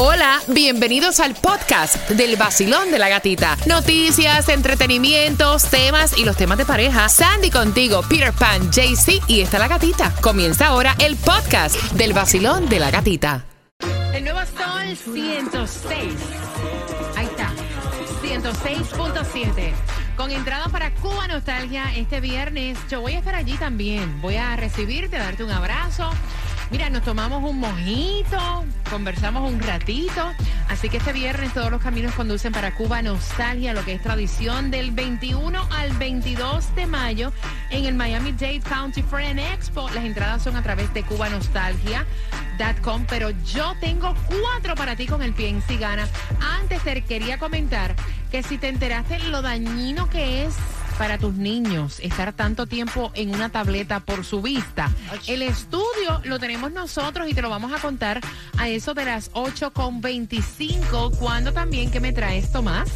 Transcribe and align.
Hola, 0.00 0.40
bienvenidos 0.46 1.18
al 1.18 1.34
podcast 1.34 2.08
del 2.10 2.36
vacilón 2.36 2.92
de 2.92 3.00
la 3.00 3.08
gatita. 3.08 3.56
Noticias, 3.66 4.48
entretenimientos, 4.48 5.64
temas 5.64 6.16
y 6.16 6.24
los 6.24 6.36
temas 6.36 6.56
de 6.56 6.64
pareja. 6.64 7.08
Sandy 7.08 7.50
contigo, 7.50 8.02
Peter 8.08 8.32
Pan, 8.32 8.70
JC 8.70 9.20
y 9.26 9.40
está 9.40 9.58
la 9.58 9.66
gatita. 9.66 10.14
Comienza 10.20 10.68
ahora 10.68 10.94
el 11.00 11.16
podcast 11.16 11.74
del 11.94 12.12
vacilón 12.12 12.68
de 12.68 12.78
la 12.78 12.92
gatita. 12.92 13.44
El 14.14 14.22
nuevo 14.22 14.38
Sol 14.56 14.96
106. 15.14 16.14
Ahí 17.16 17.26
está. 17.26 17.50
106.7. 18.22 19.72
Con 20.16 20.30
entrada 20.30 20.68
para 20.68 20.94
Cuba 20.94 21.26
Nostalgia 21.26 21.92
este 21.96 22.20
viernes. 22.20 22.78
Yo 22.88 23.00
voy 23.00 23.14
a 23.14 23.18
estar 23.18 23.34
allí 23.34 23.56
también. 23.56 24.20
Voy 24.22 24.36
a 24.36 24.54
recibirte, 24.54 25.18
darte 25.18 25.42
un 25.42 25.50
abrazo. 25.50 26.08
Mira, 26.70 26.90
nos 26.90 27.02
tomamos 27.02 27.42
un 27.48 27.60
mojito, 27.60 28.36
conversamos 28.90 29.50
un 29.50 29.58
ratito. 29.60 30.34
Así 30.68 30.90
que 30.90 30.98
este 30.98 31.14
viernes 31.14 31.54
todos 31.54 31.70
los 31.70 31.80
caminos 31.80 32.12
conducen 32.14 32.52
para 32.52 32.74
Cuba 32.74 33.00
Nostalgia, 33.00 33.72
lo 33.72 33.82
que 33.86 33.94
es 33.94 34.02
tradición 34.02 34.70
del 34.70 34.90
21 34.90 35.66
al 35.70 35.92
22 35.92 36.74
de 36.74 36.86
mayo 36.86 37.32
en 37.70 37.86
el 37.86 37.94
Miami 37.94 38.32
Dade 38.32 38.60
County 38.60 39.02
Friend 39.02 39.38
Expo. 39.38 39.88
Las 39.90 40.04
entradas 40.04 40.42
son 40.42 40.56
a 40.56 40.62
través 40.62 40.92
de 40.92 41.04
cubanostalgia.com, 41.04 43.06
pero 43.08 43.30
yo 43.30 43.74
tengo 43.80 44.14
cuatro 44.26 44.74
para 44.74 44.94
ti 44.94 45.06
con 45.06 45.22
el 45.22 45.32
pie 45.32 45.48
en 45.48 45.62
Cigana. 45.62 46.06
Antes 46.60 46.82
te 46.82 47.00
quería 47.00 47.38
comentar 47.38 47.96
que 48.30 48.42
si 48.42 48.58
te 48.58 48.68
enteraste 48.68 49.18
lo 49.30 49.40
dañino 49.40 50.10
que 50.10 50.44
es 50.44 50.54
para 50.98 51.16
tus 51.16 51.34
niños 51.34 52.00
estar 52.00 52.32
tanto 52.32 52.66
tiempo 52.66 53.12
en 53.14 53.30
una 53.30 53.50
tableta 53.50 54.00
por 54.00 54.24
su 54.24 54.42
vista. 54.42 54.90
El 55.28 55.42
estudio 55.42 56.20
lo 56.24 56.40
tenemos 56.40 56.72
nosotros 56.72 57.28
y 57.28 57.34
te 57.34 57.40
lo 57.40 57.48
vamos 57.48 57.72
a 57.72 57.78
contar 57.78 58.20
a 58.58 58.68
eso 58.68 58.94
de 58.94 59.04
las 59.04 59.32
8.25. 59.32 61.16
¿Cuándo 61.16 61.52
también 61.52 61.92
que 61.92 62.00
me 62.00 62.12
traes, 62.12 62.50
Tomás? 62.50 62.90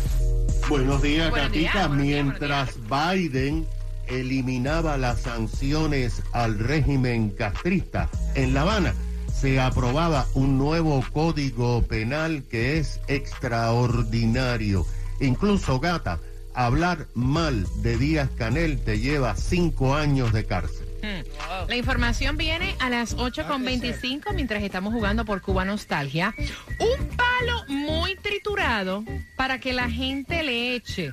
Buenos 0.68 1.00
días, 1.00 1.30
Buenos 1.30 1.90
Mientras 1.96 2.76
Biden 2.88 3.66
eliminaba 4.08 4.96
las 4.96 5.20
sanciones 5.20 6.22
al 6.32 6.58
régimen 6.58 7.30
castrista 7.30 8.10
en 8.34 8.52
La 8.52 8.62
Habana, 8.62 8.94
se 9.32 9.60
aprobaba 9.60 10.26
un 10.34 10.58
nuevo 10.58 11.04
código 11.12 11.82
penal 11.82 12.42
que 12.50 12.78
es 12.78 13.00
extraordinario. 13.06 14.84
Incluso, 15.20 15.78
gata, 15.78 16.18
hablar 16.54 17.06
mal 17.14 17.66
de 17.82 17.96
Díaz 17.96 18.30
Canel 18.36 18.80
te 18.82 18.98
lleva 18.98 19.36
cinco 19.36 19.94
años 19.94 20.32
de 20.32 20.44
cárcel. 20.44 20.86
Hmm. 21.02 21.68
La 21.68 21.76
información 21.76 22.36
viene 22.36 22.76
a 22.78 22.88
las 22.88 23.16
8.25 23.16 24.34
mientras 24.34 24.62
estamos 24.62 24.92
jugando 24.92 25.24
por 25.24 25.40
Cuba 25.40 25.64
Nostalgia. 25.64 26.34
Un 26.78 27.08
palo 27.16 27.64
muy 27.68 28.16
triturado 28.16 29.04
para 29.36 29.58
que 29.58 29.72
la 29.72 29.90
gente 29.90 30.42
le 30.42 30.74
eche 30.76 31.12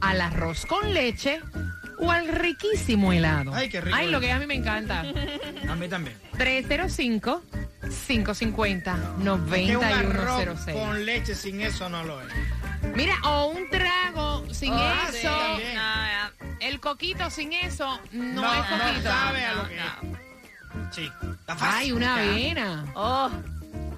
al 0.00 0.20
arroz 0.20 0.66
con 0.66 0.92
leche 0.92 1.40
o 1.98 2.10
al 2.10 2.28
riquísimo 2.28 3.12
helado. 3.12 3.54
Ay, 3.54 3.68
qué 3.68 3.80
rico. 3.80 3.96
Ay, 3.96 4.10
lo 4.10 4.20
que 4.20 4.30
a 4.30 4.38
mí 4.38 4.46
me 4.46 4.54
encanta. 4.54 5.00
A 5.68 5.76
mí 5.76 5.88
también. 5.88 6.16
305 6.36 7.42
550 8.06 8.96
9106. 9.18 10.76
Con 10.76 11.06
leche 11.06 11.34
sin 11.34 11.60
eso 11.60 11.88
no 11.88 12.04
lo 12.04 12.20
es. 12.20 12.28
Mira, 12.96 13.14
o 13.24 13.46
un 13.48 13.68
trago 13.70 14.44
sin 14.52 14.72
Oh, 14.72 14.90
eso. 15.12 15.58
el 16.60 16.80
coquito 16.80 17.30
sin 17.30 17.52
eso 17.52 18.00
no, 18.12 18.42
No, 18.42 18.54
es 18.54 18.70
no 18.70 18.78
coquito. 18.78 19.02
sabe 19.10 19.44
a 19.44 19.54
lo 19.54 19.68
que 19.68 19.76
Sí, 20.92 21.10
está 21.40 21.56
fácil. 21.56 21.76
Ay, 21.78 21.92
una 21.92 22.14
avena. 22.14 22.84
Oh, 22.94 23.30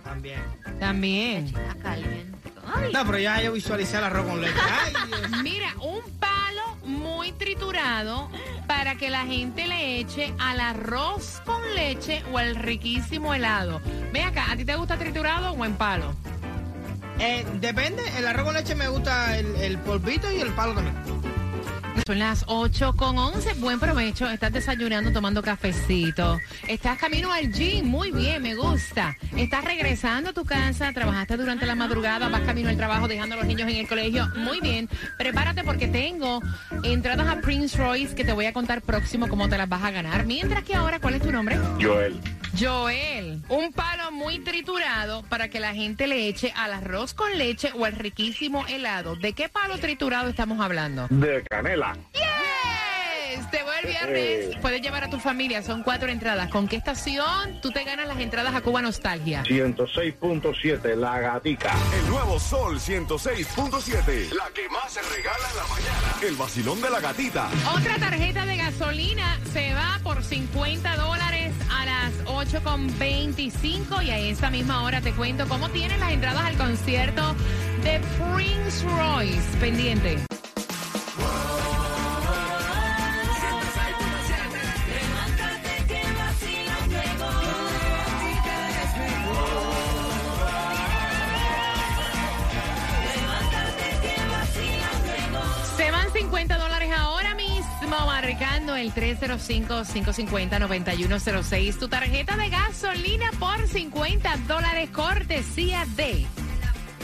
También. 0.04 0.42
También. 0.80 1.46
está 1.46 1.74
caliente. 1.82 2.38
Ay, 2.74 2.92
No, 2.92 3.04
pero 3.06 3.18
ya 3.18 3.40
yo 3.42 3.52
visualicé 3.52 3.98
el 3.98 4.04
arroz 4.04 4.26
con 4.26 4.40
leche. 4.40 4.54
Ay. 4.84 5.42
Mira, 5.42 5.74
un 5.80 6.00
palo 6.18 6.76
muy 6.84 7.32
triturado 7.32 8.30
para 8.66 8.96
que 8.96 9.10
la 9.10 9.24
gente 9.26 9.66
le 9.66 9.98
eche 10.00 10.32
al 10.38 10.60
arroz 10.60 11.40
con 11.44 11.74
leche 11.74 12.22
o 12.32 12.38
al 12.38 12.54
riquísimo 12.56 13.34
helado. 13.34 13.80
Ve 14.12 14.22
acá, 14.24 14.50
¿a 14.50 14.56
ti 14.56 14.64
te 14.64 14.74
gusta 14.76 14.96
triturado 14.98 15.52
o 15.52 15.64
en 15.64 15.74
palo? 15.76 16.14
Eh, 17.20 17.44
depende, 17.60 18.02
el 18.16 18.26
arroz 18.26 18.44
con 18.44 18.54
leche 18.54 18.74
me 18.74 18.88
gusta 18.88 19.36
el, 19.36 19.54
el 19.56 19.78
polvito 19.78 20.30
y 20.30 20.40
el 20.40 20.52
palo 20.54 20.74
también. 20.74 20.94
Son 22.08 22.18
las 22.18 22.44
8 22.46 22.94
con 22.96 23.18
11. 23.18 23.52
Buen 23.54 23.78
provecho. 23.78 24.30
Estás 24.30 24.50
desayunando, 24.50 25.12
tomando 25.12 25.42
cafecito. 25.42 26.38
Estás 26.66 26.96
camino 26.96 27.30
al 27.30 27.52
gym. 27.52 27.84
Muy 27.84 28.12
bien, 28.12 28.42
me 28.42 28.54
gusta. 28.54 29.14
Estás 29.36 29.62
regresando 29.62 30.30
a 30.30 30.32
tu 30.32 30.46
casa. 30.46 30.90
Trabajaste 30.94 31.36
durante 31.36 31.66
la 31.66 31.74
madrugada. 31.74 32.30
Vas 32.30 32.40
camino 32.42 32.70
al 32.70 32.78
trabajo, 32.78 33.08
dejando 33.08 33.34
a 33.34 33.38
los 33.38 33.46
niños 33.46 33.68
en 33.68 33.76
el 33.76 33.86
colegio. 33.86 34.26
Muy 34.36 34.58
bien. 34.62 34.88
Prepárate 35.18 35.64
porque 35.64 35.86
tengo 35.86 36.40
entradas 36.82 37.28
a 37.28 37.42
Prince 37.42 37.76
Royce 37.76 38.14
que 38.14 38.24
te 38.24 38.32
voy 38.32 38.46
a 38.46 38.54
contar 38.54 38.80
próximo 38.80 39.28
cómo 39.28 39.50
te 39.50 39.58
las 39.58 39.68
vas 39.68 39.84
a 39.84 39.90
ganar. 39.90 40.24
Mientras 40.24 40.64
que 40.64 40.74
ahora, 40.74 41.00
¿cuál 41.00 41.12
es 41.12 41.22
tu 41.22 41.30
nombre? 41.30 41.58
Joel. 41.78 42.18
Joel, 42.58 43.42
un 43.48 43.72
palo 43.72 44.10
muy 44.12 44.38
triturado 44.40 45.22
para 45.24 45.48
que 45.48 45.60
la 45.60 45.74
gente 45.74 46.06
le 46.06 46.28
eche 46.28 46.52
al 46.56 46.72
arroz 46.72 47.14
con 47.14 47.36
leche 47.36 47.70
o 47.74 47.84
al 47.84 47.92
riquísimo 47.92 48.66
helado. 48.66 49.16
¿De 49.16 49.32
qué 49.32 49.48
palo 49.48 49.78
triturado 49.78 50.28
estamos 50.28 50.60
hablando? 50.60 51.06
De 51.10 51.42
canela. 51.48 51.96
Yes, 52.12 53.50
te 53.50 53.62
voy 53.62 53.74
el 53.82 53.88
viernes. 53.88 54.56
Puedes 54.60 54.80
llevar 54.82 55.04
a 55.04 55.10
tu 55.10 55.18
familia, 55.18 55.62
son 55.62 55.82
cuatro 55.82 56.08
entradas. 56.08 56.48
¿Con 56.50 56.68
qué 56.68 56.76
estación 56.76 57.60
tú 57.60 57.70
te 57.70 57.84
ganas 57.84 58.08
las 58.08 58.18
entradas 58.18 58.54
a 58.54 58.60
Cuba 58.60 58.82
Nostalgia? 58.82 59.42
106.7, 59.44 60.96
la 60.96 61.20
gatica. 61.20 61.72
El 62.00 62.08
nuevo 62.08 62.38
Sol 62.40 62.78
106.7. 62.78 64.32
La 64.32 64.48
que 64.54 64.68
más 64.68 64.92
se 64.92 65.02
regala 65.02 65.48
en 65.50 65.56
la 65.56 65.66
mañana. 65.66 66.16
El 66.26 66.36
vacilón 66.36 66.80
de 66.80 66.90
la 66.90 67.00
gatita. 67.00 67.48
Otra 67.74 67.98
tarjeta 67.98 68.46
de 68.46 68.56
gasolina 68.56 69.38
se 69.52 69.74
va 69.74 70.00
por 70.02 70.22
50 70.24 70.96
dólares 70.96 71.47
a 71.70 71.84
las 71.84 72.24
8.25 72.24 74.04
y 74.04 74.10
a 74.10 74.18
esa 74.18 74.50
misma 74.50 74.82
hora 74.82 75.00
te 75.00 75.12
cuento 75.12 75.46
cómo 75.48 75.68
tienes 75.68 75.98
las 75.98 76.12
entradas 76.12 76.44
al 76.44 76.56
concierto 76.56 77.34
de 77.82 78.00
Prince 78.18 78.84
Royce. 78.86 79.56
Pendiente. 79.60 80.37
El 98.78 98.92
305-550-9106. 98.94 101.78
Tu 101.78 101.88
tarjeta 101.88 102.36
de 102.36 102.48
gasolina 102.48 103.30
por 103.38 103.66
50 103.66 104.36
dólares 104.46 104.90
cortesía 104.90 105.84
de... 105.96 106.26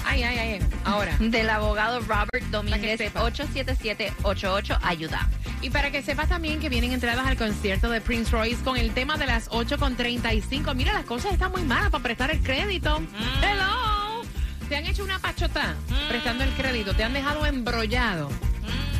Ay, 0.06 0.22
ay, 0.22 0.38
ay. 0.38 0.60
Ahora. 0.84 1.16
del 1.18 1.48
abogado 1.48 1.98
Robert 2.00 2.44
Domínguez, 2.50 2.98
sepa. 2.98 3.22
877-88, 3.22 4.78
ayuda. 4.82 5.30
Y 5.62 5.70
para 5.70 5.90
que 5.90 6.02
sepas 6.02 6.28
también 6.28 6.60
que 6.60 6.68
vienen 6.68 6.92
entradas 6.92 7.26
al 7.26 7.38
concierto 7.38 7.88
de 7.88 8.02
Prince 8.02 8.30
Royce 8.30 8.62
con 8.62 8.76
el 8.76 8.92
tema 8.92 9.16
de 9.16 9.26
las 9.26 9.48
8.35. 9.50 10.74
Mira, 10.74 10.92
las 10.92 11.06
cosas 11.06 11.32
están 11.32 11.52
muy 11.52 11.62
malas 11.62 11.88
para 11.90 12.02
prestar 12.02 12.30
el 12.30 12.42
crédito. 12.42 13.00
Hello. 13.42 14.22
Te 14.68 14.76
han 14.76 14.84
hecho 14.86 15.04
una 15.04 15.18
pachota 15.18 15.74
prestando 16.08 16.44
el 16.44 16.50
crédito. 16.50 16.94
Te 16.94 17.02
han 17.04 17.14
dejado 17.14 17.46
embrollado. 17.46 18.28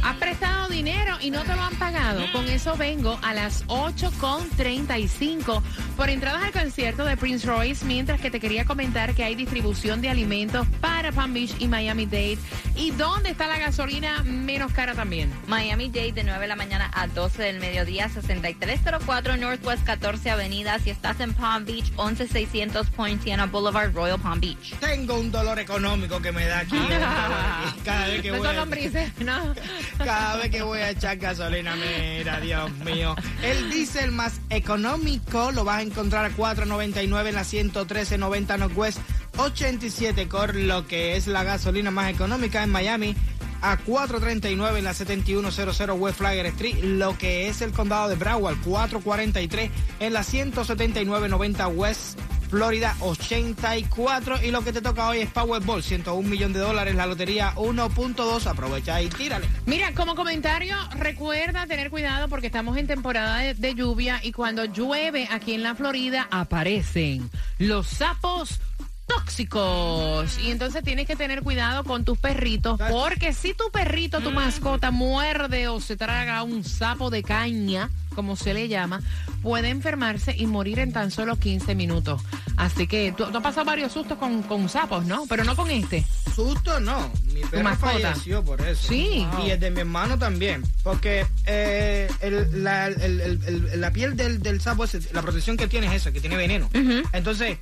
Has 0.05 0.17
prestado 0.17 0.69
dinero 0.69 1.17
y 1.21 1.31
no 1.31 1.43
te 1.45 1.55
lo 1.57 1.63
han 1.63 1.75
pagado. 1.77 2.31
Con 2.33 2.47
eso 2.49 2.77
vengo 2.77 3.19
a 3.23 3.33
las 3.33 3.67
8.35 3.69 5.63
por 5.97 6.11
entradas 6.11 6.43
al 6.45 6.53
concierto 6.53 7.05
de 7.07 7.17
Prince 7.17 7.47
Royce, 7.47 7.85
mientras 7.87 8.21
que 8.21 8.31
te 8.31 8.39
quería 8.39 8.67
comentar 8.67 9.15
que 9.15 9.25
hay 9.25 9.35
distribución 9.35 10.03
de 10.03 10.11
alimentos 10.11 10.67
para 10.83 11.11
Palm 11.11 11.33
Beach 11.33 11.55
y 11.59 11.69
Miami-Dade. 11.69 12.37
¿Y 12.77 12.91
dónde 12.91 13.31
está 13.31 13.47
la 13.47 13.59
gasolina 13.59 14.23
menos 14.25 14.73
cara 14.73 14.95
también? 14.95 15.33
Miami 15.47 15.89
Dade 15.89 16.13
de 16.13 16.25
9 16.25 16.39
de 16.41 16.49
la 16.49 16.57
mañana 16.57 16.91
a 16.93 17.07
12 17.07 17.43
del 17.43 17.61
mediodía, 17.61 18.09
6304 18.11 19.37
Northwest 19.39 19.85
14 19.85 20.31
Avenida. 20.31 20.79
Si 20.81 20.91
estás 20.91 21.19
en 21.21 21.33
Palm 21.33 21.65
Beach, 21.65 21.93
11600 21.97 22.91
Poinciana 22.91 23.47
Boulevard, 23.47 23.95
Royal 23.95 24.19
Palm 24.21 24.39
Beach. 24.41 24.75
Tengo 24.81 25.19
un 25.19 25.31
dolor 25.31 25.59
económico 25.59 26.21
que 26.21 26.31
me 26.33 26.45
da 26.47 26.59
aquí. 26.61 26.77
Cada 27.85 28.07
vez 28.09 28.21
que 28.21 28.31
No 28.33 28.39
voy 28.39 28.47
son 28.47 28.57
a- 28.57 28.61
lombrices, 28.61 29.13
no. 29.21 29.55
Cada 29.99 30.37
vez 30.37 30.51
que 30.51 30.63
voy 30.63 30.81
a 30.81 30.91
echar 30.91 31.17
gasolina, 31.17 31.75
mira, 31.77 32.41
Dios 32.41 32.71
mío. 32.85 33.15
El 33.43 33.71
diésel 33.71 34.11
más 34.13 34.41
económico 34.51 35.53
lo 35.53 35.65
vas 35.65 35.79
a 35.79 35.83
encontrar 35.83 36.25
a 36.25 36.31
4.99 36.31 37.29
en 37.29 37.35
la 37.35 37.43
113.90 37.43 38.59
Northwest 38.59 38.99
87 39.37 40.29
Core, 40.29 40.65
lo 40.65 40.87
que 40.87 41.17
es 41.17 41.27
la 41.27 41.45
gasolina 41.45 41.91
más 41.91 42.11
económica 42.11 42.63
en 42.63 42.71
Miami. 42.71 43.17
A 43.63 43.79
4.39 43.79 44.77
en 44.77 44.85
la 44.85 44.93
7100 44.93 45.91
West 45.99 46.19
Flagger 46.19 46.47
Street, 46.47 46.83
lo 46.83 47.17
que 47.17 47.49
es 47.49 47.63
el 47.63 47.73
condado 47.73 48.11
de 48.11 48.17
Broward, 48.17 48.57
4.43 48.63 49.71
en 50.01 50.13
la 50.13 50.21
179.90 50.21 51.75
West 51.75 52.19
Florida 52.55 52.95
84. 53.01 54.45
Y 54.45 54.53
lo 54.53 54.63
que 54.63 54.73
te 54.73 54.81
toca 54.81 55.09
hoy 55.09 55.19
es 55.19 55.31
Powerball, 55.31 55.83
101 55.83 56.29
millones 56.29 56.57
de 56.57 56.63
dólares, 56.63 56.95
la 56.95 57.05
lotería 57.05 57.53
1.2. 57.57 58.47
Aprovecha 58.47 59.03
y 59.03 59.09
tírale. 59.09 59.49
Mira, 59.67 59.93
como 59.93 60.15
comentario, 60.15 60.77
recuerda 60.97 61.67
tener 61.67 61.91
cuidado 61.91 62.29
porque 62.29 62.47
estamos 62.47 62.77
en 62.77 62.87
temporada 62.87 63.39
de, 63.39 63.75
lluvia 63.75 64.21
y 64.23 64.31
cuando 64.31 64.67
llueve 64.67 65.27
aquí 65.33 65.55
en 65.55 65.65
la 65.65 65.75
Florida 65.75 66.29
aparecen 66.31 67.29
los 67.59 67.89
sapos 67.89 68.61
tóxicos. 69.07 70.39
Y 70.39 70.53
entonces 70.53 70.85
tienes 70.85 71.09
que 71.09 71.17
tener 71.17 71.43
cuidado 71.43 71.83
con 71.83 72.05
tus 72.05 72.19
perritos, 72.19 72.79
porque 72.89 73.33
si 73.33 73.55
tu 73.55 73.65
perrito, 73.73 74.21
tu 74.21 74.31
mascota, 74.31 74.93
muerde 74.93 75.67
o 75.67 75.81
se 75.81 75.97
traga 75.97 76.45
un 76.45 76.63
sapo 76.63 77.11
de 77.11 77.25
caña, 77.25 77.91
como 78.15 78.37
se 78.37 78.55
le 78.55 78.69
llama, 78.69 79.01
puede 79.43 79.71
enfermarse 79.71 80.35
y 80.37 80.47
morir 80.47 80.79
en 80.79 80.93
tan 80.93 81.11
solo 81.11 81.37
15 81.37 81.75
minutos. 81.75 82.23
Así 82.57 82.87
que 82.87 83.13
tú, 83.13 83.25
has 83.25 83.43
pasado 83.43 83.65
varios 83.65 83.93
sustos 83.93 84.19
con, 84.19 84.69
sapos, 84.69 85.05
¿no? 85.05 85.27
Pero 85.29 85.45
no 85.45 85.57
con 85.57 85.71
este. 85.71 86.05
Susto 86.35 86.81
no. 86.81 87.11
Mi 87.33 87.41
perro 87.43 87.77
falleció 87.77 88.45
por 88.45 88.61
eso. 88.61 88.89
Sí. 88.89 89.27
Y 89.45 89.51
el 89.51 89.61
de 89.61 89.71
mi 89.71 89.81
hermano 89.81 90.19
también. 90.19 90.63
Porque 90.83 91.27
eh, 91.47 92.09
la, 92.53 93.91
piel 93.93 94.17
del, 94.17 94.61
sapo, 94.61 94.85
la 95.13 95.23
protección 95.23 95.57
que 95.57 95.67
tiene 95.69 95.89
es 95.89 95.95
esa, 95.95 96.13
que 96.13 96.21
tiene 96.21 96.37
veneno. 96.37 96.69
Entonces, 97.13 97.59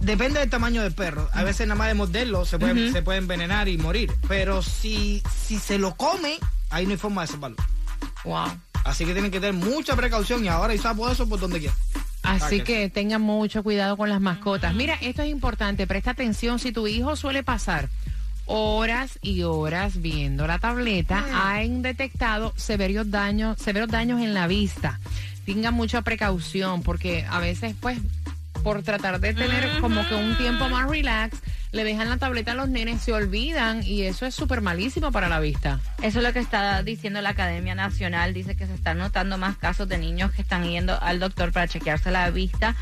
depende 0.00 0.40
del 0.40 0.50
tamaño 0.50 0.82
del 0.82 0.92
perro. 0.92 1.28
A 1.32 1.44
veces 1.44 1.66
nada 1.66 1.78
más 1.78 1.88
de 1.88 1.94
morderlo 1.94 2.44
se 2.44 2.58
puede, 2.58 2.92
se 2.92 3.02
puede 3.02 3.18
envenenar 3.18 3.68
y 3.68 3.76
morir. 3.76 4.12
Pero 4.28 4.62
si, 4.62 5.22
si 5.46 5.58
se 5.58 5.78
lo 5.78 5.96
come, 5.96 6.38
ahí 6.70 6.86
no 6.86 6.92
hay 6.92 6.98
forma 6.98 7.22
de 7.22 7.28
salvarlo. 7.28 7.56
Wow. 8.24 8.48
Así 8.84 9.04
que 9.04 9.12
tienen 9.12 9.32
que 9.32 9.40
tener 9.40 9.54
mucha 9.54 9.96
precaución 9.96 10.44
y 10.44 10.48
ahora 10.48 10.72
y 10.72 10.78
sapo 10.78 11.10
eso 11.10 11.28
por 11.28 11.40
donde 11.40 11.58
quiera. 11.58 11.74
Así 12.26 12.60
que 12.60 12.90
tengan 12.90 13.22
mucho 13.22 13.62
cuidado 13.62 13.96
con 13.96 14.08
las 14.08 14.20
mascotas. 14.20 14.74
Mira, 14.74 14.94
esto 15.00 15.22
es 15.22 15.30
importante, 15.30 15.86
presta 15.86 16.10
atención 16.10 16.58
si 16.58 16.72
tu 16.72 16.86
hijo 16.86 17.16
suele 17.16 17.42
pasar 17.42 17.88
horas 18.46 19.18
y 19.22 19.42
horas 19.42 20.00
viendo 20.00 20.46
la 20.46 20.58
tableta, 20.58 21.20
mm. 21.20 21.34
han 21.34 21.82
detectado 21.82 22.52
severos 22.56 23.10
daños, 23.10 23.58
severos 23.58 23.88
daños 23.88 24.20
en 24.20 24.34
la 24.34 24.46
vista. 24.46 25.00
Tengan 25.44 25.74
mucha 25.74 26.02
precaución 26.02 26.82
porque 26.82 27.24
a 27.28 27.38
veces 27.40 27.74
pues 27.80 27.98
por 28.62 28.82
tratar 28.82 29.20
de 29.20 29.34
tener 29.34 29.80
como 29.80 30.06
que 30.08 30.14
un 30.14 30.36
tiempo 30.38 30.68
más 30.68 30.88
relax, 30.88 31.38
le 31.72 31.84
dejan 31.84 32.08
la 32.08 32.16
tableta 32.16 32.52
a 32.52 32.54
los 32.54 32.68
nenes, 32.68 33.02
se 33.02 33.12
olvidan 33.12 33.82
y 33.82 34.02
eso 34.02 34.26
es 34.26 34.34
súper 34.34 34.60
malísimo 34.60 35.12
para 35.12 35.28
la 35.28 35.40
vista. 35.40 35.80
Eso 36.02 36.18
es 36.18 36.24
lo 36.24 36.32
que 36.32 36.38
está 36.38 36.82
diciendo 36.82 37.20
la 37.20 37.30
Academia 37.30 37.74
Nacional. 37.74 38.34
Dice 38.34 38.56
que 38.56 38.66
se 38.66 38.74
están 38.74 38.98
notando 38.98 39.38
más 39.38 39.56
casos 39.56 39.88
de 39.88 39.98
niños 39.98 40.32
que 40.32 40.42
están 40.42 40.64
yendo 40.64 41.00
al 41.00 41.20
doctor 41.20 41.52
para 41.52 41.68
chequearse 41.68 42.10
la 42.10 42.30
vista. 42.30 42.74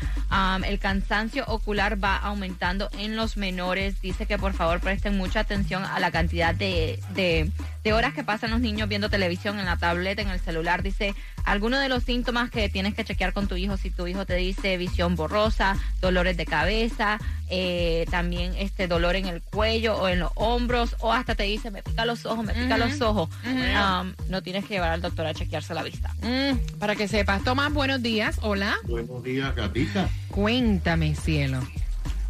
el 0.65 0.79
cansancio 0.79 1.45
ocular 1.47 2.03
va 2.03 2.17
aumentando 2.17 2.89
en 2.97 3.15
los 3.15 3.37
menores. 3.37 4.01
Dice 4.01 4.25
que 4.25 4.37
por 4.37 4.53
favor 4.53 4.79
presten 4.79 5.17
mucha 5.17 5.41
atención 5.41 5.83
a 5.83 5.99
la 5.99 6.11
cantidad 6.11 6.53
de, 6.53 6.99
de, 7.13 7.51
de 7.85 7.93
horas 7.93 8.15
que 8.15 8.23
pasan 8.23 8.49
los 8.49 8.59
niños 8.59 8.89
viendo 8.89 9.11
televisión 9.11 9.59
en 9.59 9.65
la 9.65 9.77
tableta, 9.77 10.23
en 10.23 10.29
el 10.29 10.39
celular. 10.39 10.81
Dice 10.81 11.13
algunos 11.43 11.79
de 11.79 11.87
los 11.87 12.03
síntomas 12.03 12.49
que 12.49 12.67
tienes 12.67 12.95
que 12.95 13.05
chequear 13.05 13.31
con 13.31 13.47
tu 13.47 13.55
hijo 13.55 13.77
si 13.77 13.91
tu 13.91 14.07
hijo 14.07 14.25
te 14.25 14.35
dice 14.35 14.75
visión 14.77 15.15
borrosa, 15.15 15.77
dolores 16.01 16.35
de 16.35 16.47
cabeza, 16.47 17.19
eh, 17.47 18.07
también 18.09 18.55
este 18.57 18.87
dolor 18.87 19.15
en 19.15 19.27
el 19.27 19.43
cuello 19.43 19.95
o 19.97 20.07
en 20.07 20.19
los 20.19 20.31
hombros 20.33 20.95
o 20.99 21.13
hasta 21.13 21.35
te 21.35 21.43
dice 21.43 21.69
me 21.69 21.83
pica 21.83 22.05
los 22.05 22.25
ojos, 22.25 22.43
me 22.43 22.53
pica 22.53 22.75
los 22.79 22.99
ojos, 23.01 23.29
um, 23.45 24.13
no 24.29 24.41
tienes 24.41 24.65
que 24.65 24.73
llevar 24.73 24.89
al 24.89 25.01
doctor 25.01 25.27
a 25.27 25.35
chequearse 25.35 25.75
la 25.75 25.83
vista. 25.83 26.11
Mm, 26.23 26.79
para 26.79 26.95
que 26.95 27.07
sepas. 27.07 27.43
Tomás, 27.43 27.71
buenos 27.71 28.01
días. 28.01 28.39
Hola. 28.41 28.77
Buenos 28.85 29.23
días, 29.23 29.55
Gatita. 29.55 30.09
Cuéntame, 30.29 31.13
cielo. 31.13 31.59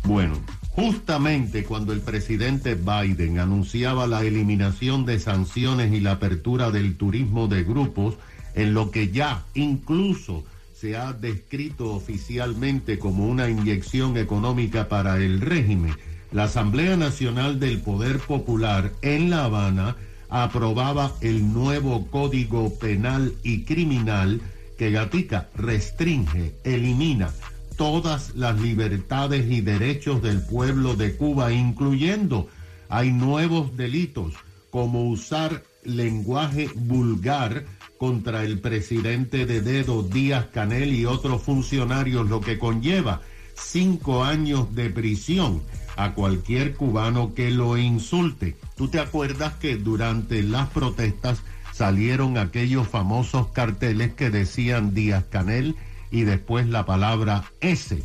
Bueno, 0.04 0.40
justamente 0.76 1.64
cuando 1.64 1.94
el 1.94 2.02
presidente 2.02 2.76
Biden 2.76 3.40
anunciaba 3.40 4.08
la 4.08 4.24
eliminación 4.24 5.06
de 5.06 5.20
sanciones 5.20 5.94
y 5.94 6.02
la 6.02 6.14
apertura 6.14 6.70
del 6.70 6.98
turismo 6.98 7.48
de 7.48 7.64
grupos, 7.64 8.16
en 8.56 8.74
lo 8.74 8.92
que 8.92 9.10
ya 9.10 9.46
incluso 9.54 10.44
se 10.74 10.98
ha 10.98 11.14
descrito 11.14 11.94
oficialmente 11.94 13.00
como 13.00 13.26
una 13.26 13.50
inyección 13.50 14.18
económica 14.18 14.90
para 14.90 15.18
el 15.18 15.40
régimen, 15.40 15.96
la 16.32 16.44
Asamblea 16.44 16.98
Nacional 16.98 17.60
del 17.60 17.80
Poder 17.80 18.20
Popular 18.20 18.92
en 19.02 19.30
La 19.30 19.46
Habana 19.46 19.96
aprobaba 20.30 21.14
el 21.22 21.54
nuevo 21.54 22.08
Código 22.08 22.78
Penal 22.78 23.34
y 23.44 23.64
Criminal 23.64 24.42
que 24.78 24.92
Gatica 24.92 25.48
restringe, 25.56 26.56
elimina 26.66 27.32
todas 27.78 28.36
las 28.36 28.60
libertades 28.60 29.50
y 29.50 29.62
derechos 29.62 30.22
del 30.22 30.42
pueblo 30.42 30.96
de 30.96 31.16
Cuba, 31.16 31.52
incluyendo 31.52 32.48
hay 32.90 33.12
nuevos 33.12 33.76
delitos 33.76 34.34
como 34.70 35.10
usar 35.10 35.64
lenguaje 35.84 36.70
vulgar 36.76 37.66
contra 37.98 38.44
el 38.44 38.60
presidente 38.60 39.46
de 39.46 39.62
dedo 39.62 40.04
Díaz 40.04 40.48
Canel 40.54 40.94
y 40.94 41.06
otros 41.06 41.42
funcionarios, 41.42 42.30
lo 42.30 42.42
que 42.42 42.60
conlleva 42.60 43.22
cinco 43.56 44.24
años 44.24 44.76
de 44.76 44.90
prisión 44.90 45.62
a 45.96 46.14
cualquier 46.14 46.76
cubano 46.76 47.34
que 47.34 47.52
lo 47.52 47.78
insulte. 47.78 48.58
¿Tú 48.76 48.90
te 48.90 49.00
acuerdas 49.00 49.54
que 49.54 49.78
durante 49.78 50.44
las 50.44 50.70
protestas 50.70 51.42
salieron 51.74 52.38
aquellos 52.38 52.88
famosos 52.88 53.48
carteles 53.48 54.14
que 54.14 54.30
decían 54.30 54.94
Díaz 54.94 55.26
Canel 55.30 55.76
y 56.16 56.24
después 56.24 56.68
la 56.68 56.86
palabra 56.86 57.44
S? 57.60 58.02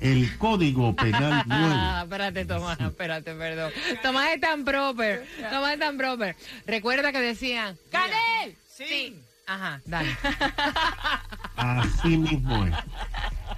El 0.00 0.36
código 0.36 0.96
penal 0.96 1.44
nuevo. 1.46 2.02
espérate, 2.02 2.44
Tomás, 2.44 2.80
espérate, 2.80 3.34
perdón. 3.34 3.70
Tomás 4.02 4.30
es 4.34 4.40
tan 4.40 4.64
proper. 4.64 5.24
Tomás 5.48 5.74
es 5.74 5.78
tan 5.78 5.96
proper. 5.96 6.34
Recuerda 6.66 7.12
que 7.12 7.20
decían, 7.20 7.76
¡Canel! 7.90 8.56
sí. 8.68 9.16
Ajá, 9.46 9.80
dale. 9.86 10.16
Así 11.56 12.16
mismo 12.16 12.64
es. 12.64 12.74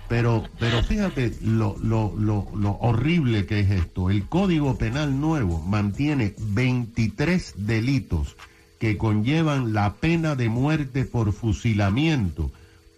Pero, 0.09 0.45
pero 0.59 0.83
fíjate 0.83 1.33
lo, 1.43 1.77
lo, 1.83 2.15
lo, 2.19 2.47
lo, 2.55 2.73
horrible 2.73 3.47
que 3.47 3.61
es 3.61 3.71
esto. 3.71 4.11
El 4.11 4.27
Código 4.27 4.77
Penal 4.77 5.21
nuevo 5.21 5.61
mantiene 5.61 6.35
23 6.39 7.55
delitos 7.67 8.37
que 8.79 8.99
conllevan 8.99 9.73
la 9.73 9.95
pena 9.95 10.35
de 10.35 10.49
muerte 10.49 11.05
por 11.05 11.33
fusilamiento 11.33 12.51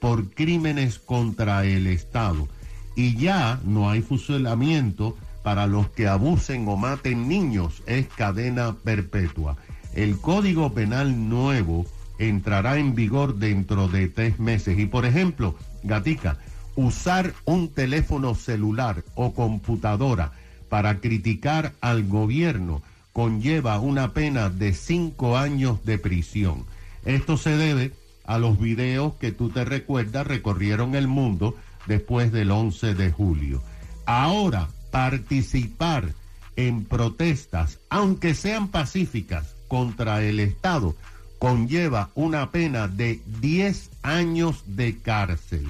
por 0.06 0.30
crímenes 0.30 1.00
contra 1.00 1.64
el 1.64 1.88
Estado. 1.88 2.46
Y 2.94 3.16
ya 3.16 3.58
no 3.64 3.90
hay 3.90 4.02
fusilamiento 4.02 5.16
para 5.42 5.66
los 5.66 5.90
que 5.90 6.06
abusen 6.06 6.68
o 6.68 6.76
maten 6.76 7.26
niños. 7.26 7.82
Es 7.86 8.06
cadena 8.06 8.76
perpetua. 8.84 9.56
El 9.96 10.20
Código 10.20 10.72
Penal 10.72 11.28
nuevo 11.28 11.86
entrará 12.20 12.78
en 12.78 12.94
vigor 12.94 13.38
dentro 13.38 13.88
de 13.88 14.06
tres 14.06 14.38
meses. 14.38 14.78
Y 14.78 14.86
por 14.86 15.06
ejemplo, 15.06 15.56
Gatica, 15.82 16.38
usar 16.76 17.34
un 17.44 17.66
teléfono 17.66 18.36
celular 18.36 19.02
o 19.16 19.34
computadora 19.34 20.30
para 20.68 21.00
criticar 21.00 21.72
al 21.80 22.06
gobierno 22.06 22.80
conlleva 23.12 23.80
una 23.80 24.12
pena 24.12 24.50
de 24.50 24.72
cinco 24.72 25.36
años 25.36 25.84
de 25.84 25.98
prisión. 25.98 26.64
Esto 27.04 27.36
se 27.36 27.56
debe 27.56 27.90
a 28.26 28.38
los 28.38 28.58
videos 28.58 29.14
que 29.14 29.32
tú 29.32 29.50
te 29.50 29.64
recuerdas 29.64 30.26
recorrieron 30.26 30.94
el 30.94 31.08
mundo 31.08 31.56
después 31.86 32.32
del 32.32 32.50
11 32.50 32.94
de 32.94 33.10
julio. 33.10 33.62
Ahora, 34.04 34.68
participar 34.90 36.12
en 36.56 36.84
protestas, 36.84 37.78
aunque 37.90 38.34
sean 38.34 38.68
pacíficas, 38.68 39.56
contra 39.68 40.22
el 40.22 40.40
Estado, 40.40 40.94
conlleva 41.38 42.10
una 42.14 42.50
pena 42.50 42.88
de 42.88 43.20
10 43.40 43.90
años 44.02 44.62
de 44.66 44.98
cárcel. 44.98 45.66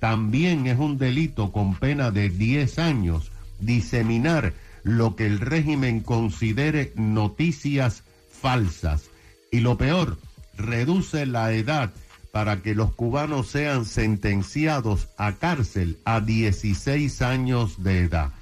También 0.00 0.66
es 0.66 0.78
un 0.78 0.98
delito 0.98 1.52
con 1.52 1.74
pena 1.74 2.10
de 2.10 2.28
10 2.28 2.78
años 2.78 3.30
diseminar 3.60 4.54
lo 4.82 5.14
que 5.14 5.26
el 5.26 5.38
régimen 5.38 6.00
considere 6.00 6.92
noticias 6.96 8.02
falsas. 8.30 9.04
Y 9.50 9.60
lo 9.60 9.76
peor, 9.76 10.18
reduce 10.62 11.26
la 11.26 11.52
edad 11.52 11.92
para 12.32 12.62
que 12.62 12.74
los 12.74 12.94
cubanos 12.94 13.48
sean 13.48 13.84
sentenciados 13.84 15.08
a 15.18 15.32
cárcel 15.32 15.98
a 16.04 16.20
16 16.20 17.20
años 17.22 17.82
de 17.82 18.00
edad. 18.00 18.32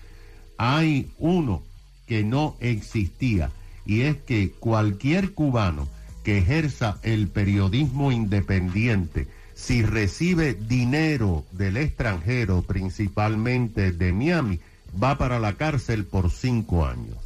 Hay 0.57 1.11
uno 1.19 1.63
que 2.07 2.23
no 2.23 2.57
existía 2.61 3.51
y 3.85 4.03
es 4.03 4.17
que 4.17 4.53
cualquier 4.53 5.33
cubano 5.33 5.89
que 6.23 6.39
ejerza 6.39 6.99
el 7.03 7.29
periodismo 7.29 8.13
independiente, 8.13 9.27
si 9.55 9.83
recibe 9.83 10.55
dinero 10.55 11.45
del 11.51 11.77
extranjero, 11.77 12.63
principalmente 12.63 13.93
de 13.93 14.13
Miami, 14.13 14.61
va 15.03 15.19
para 15.19 15.39
la 15.39 15.55
cárcel 15.55 16.05
por 16.05 16.31
cinco 16.31 16.87
años. 16.87 17.17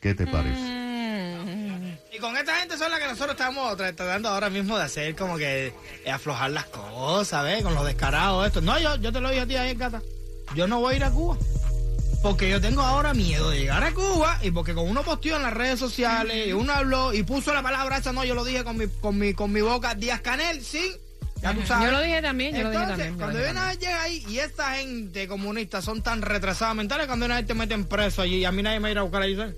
¿Qué 0.00 0.14
te 0.14 0.26
parece? 0.26 0.77
Y 2.18 2.20
con 2.20 2.36
esta 2.36 2.56
gente 2.56 2.76
son 2.76 2.90
las 2.90 2.98
que 2.98 3.06
nosotros 3.06 3.30
estamos 3.38 3.76
tratando 3.76 4.28
ahora 4.28 4.50
mismo 4.50 4.76
de 4.76 4.82
hacer 4.82 5.14
como 5.14 5.36
que 5.38 5.72
aflojar 6.12 6.50
las 6.50 6.64
cosas, 6.64 7.44
¿ves? 7.44 7.62
Con 7.62 7.76
los 7.76 7.86
descarados 7.86 8.44
estos. 8.44 8.60
No, 8.64 8.76
yo, 8.76 8.96
yo 8.96 9.12
te 9.12 9.20
lo 9.20 9.30
digo 9.30 9.44
a 9.44 9.46
ti 9.46 9.54
ahí, 9.54 9.74
gata. 9.74 10.02
yo 10.56 10.66
no 10.66 10.80
voy 10.80 10.94
a 10.94 10.96
ir 10.96 11.04
a 11.04 11.10
Cuba. 11.12 11.38
Porque 12.20 12.50
yo 12.50 12.60
tengo 12.60 12.82
ahora 12.82 13.14
miedo 13.14 13.50
de 13.50 13.60
llegar 13.60 13.84
a 13.84 13.94
Cuba 13.94 14.40
y 14.42 14.50
porque 14.50 14.74
con 14.74 14.88
uno 14.88 15.04
posteó 15.04 15.36
en 15.36 15.44
las 15.44 15.52
redes 15.52 15.78
sociales 15.78 16.48
y 16.48 16.52
uno 16.52 16.72
habló 16.72 17.14
y 17.14 17.22
puso 17.22 17.54
la 17.54 17.62
palabra 17.62 17.98
esa, 17.98 18.12
no, 18.12 18.24
yo 18.24 18.34
lo 18.34 18.42
dije 18.42 18.64
con 18.64 18.76
mi, 18.76 18.88
con 18.88 19.16
mi, 19.16 19.32
con 19.32 19.52
mi 19.52 19.60
boca, 19.60 19.94
Díaz 19.94 20.20
Canel, 20.20 20.64
sí. 20.64 20.90
Ya 21.40 21.54
tú 21.54 21.64
sabes. 21.64 21.86
Yo 21.86 21.92
lo 21.92 22.02
dije 22.02 22.20
también, 22.20 22.52
yo 22.52 22.62
Entonces, 22.62 22.80
lo 22.80 22.86
dije 22.96 22.98
también. 23.04 23.14
cuando 23.14 23.38
viene 23.38 23.60
a 23.60 23.74
llega 23.74 24.02
ahí 24.02 24.24
y 24.28 24.38
esta 24.40 24.72
gente 24.74 25.28
comunista 25.28 25.80
son 25.82 26.02
tan 26.02 26.20
retrasadas 26.22 26.74
mentales, 26.74 27.06
cuando 27.06 27.26
una 27.26 27.36
vez 27.36 27.46
te 27.46 27.54
meten 27.54 27.84
preso 27.84 28.22
allí 28.22 28.38
y 28.38 28.44
a 28.44 28.50
mí 28.50 28.60
nadie 28.64 28.80
me 28.80 28.82
va 28.82 28.88
a 28.88 28.90
ir 28.90 28.98
a 28.98 29.02
buscar 29.02 29.22
allí. 29.22 29.36
¿sabes? 29.36 29.54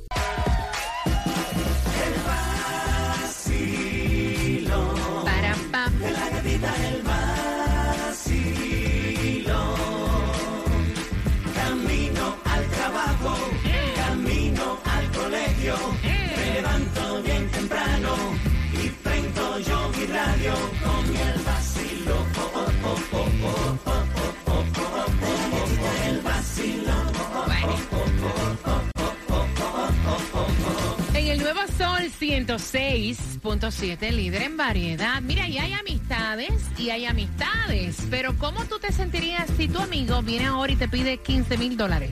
106.7, 32.59 34.11
líder 34.11 34.43
en 34.43 34.57
variedad. 34.57 35.23
Mira, 35.23 35.47
y 35.47 35.59
hay 35.59 35.73
amistades 35.73 36.53
y 36.77 36.91
hay 36.91 37.07
amistades. 37.07 37.99
Pero 38.11 38.37
¿cómo 38.39 38.65
tú 38.65 38.81
te 38.81 38.91
sentirías 38.91 39.49
si 39.57 39.69
tu 39.69 39.79
amigo 39.79 40.21
viene 40.23 40.47
ahora 40.47 40.73
y 40.73 40.77
te 40.77 40.89
pide 40.89 41.19
15 41.19 41.57
mil 41.59 41.77
dólares? 41.77 42.11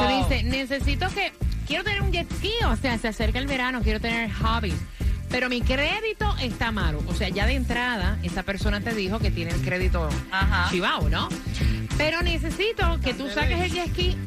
Se 0.00 0.34
dice, 0.34 0.42
necesito 0.42 1.06
que, 1.10 1.32
quiero 1.68 1.84
tener 1.84 2.02
un 2.02 2.10
jet 2.10 2.28
ski, 2.38 2.50
o 2.66 2.74
sea, 2.74 2.98
se 2.98 3.06
acerca 3.06 3.38
el 3.38 3.46
verano, 3.46 3.82
quiero 3.82 4.00
tener 4.00 4.32
hobbies. 4.32 4.74
Pero 5.30 5.48
mi 5.48 5.60
crédito 5.62 6.34
está 6.42 6.72
malo. 6.72 7.00
O 7.06 7.14
sea, 7.14 7.28
ya 7.28 7.46
de 7.46 7.54
entrada, 7.54 8.18
esa 8.24 8.42
persona 8.42 8.80
te 8.80 8.92
dijo 8.94 9.20
que 9.20 9.30
tiene 9.30 9.52
el 9.52 9.60
crédito 9.62 10.08
Ajá. 10.32 10.70
chivao, 10.70 11.08
¿no? 11.08 11.28
Pero 11.96 12.20
necesito 12.22 12.98
que 13.00 13.14
tú 13.14 13.28
saques 13.30 13.60
el 13.60 13.70
jet 13.70 13.90
ski 13.90 14.18